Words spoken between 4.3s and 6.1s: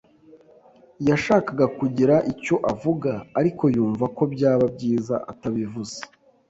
byaba byiza atabivuze.